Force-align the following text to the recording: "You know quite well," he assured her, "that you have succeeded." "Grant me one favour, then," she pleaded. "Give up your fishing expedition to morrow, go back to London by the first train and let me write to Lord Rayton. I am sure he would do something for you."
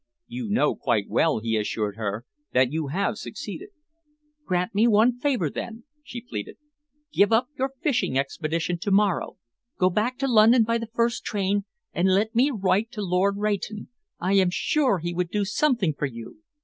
"You 0.25 0.49
know 0.49 0.73
quite 0.75 1.07
well," 1.09 1.37
he 1.41 1.55
assured 1.55 1.95
her, 1.95 2.25
"that 2.53 2.71
you 2.73 2.87
have 2.87 3.19
succeeded." 3.19 3.69
"Grant 4.47 4.73
me 4.73 4.87
one 4.87 5.19
favour, 5.19 5.47
then," 5.47 5.83
she 6.03 6.21
pleaded. 6.21 6.57
"Give 7.13 7.31
up 7.31 7.49
your 7.55 7.73
fishing 7.83 8.17
expedition 8.17 8.79
to 8.79 8.89
morrow, 8.89 9.37
go 9.77 9.91
back 9.91 10.17
to 10.17 10.27
London 10.27 10.63
by 10.63 10.79
the 10.79 10.87
first 10.91 11.23
train 11.23 11.65
and 11.93 12.15
let 12.15 12.33
me 12.33 12.49
write 12.49 12.89
to 12.93 13.03
Lord 13.03 13.37
Rayton. 13.37 13.89
I 14.19 14.33
am 14.33 14.49
sure 14.49 14.97
he 14.97 15.13
would 15.13 15.29
do 15.29 15.45
something 15.45 15.93
for 15.93 16.07
you." 16.07 16.39